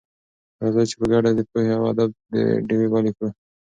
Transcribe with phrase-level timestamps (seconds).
[0.61, 2.09] راځئ چې په ګډه د پوهې او ادب
[2.67, 3.29] ډېوې بلې کړو.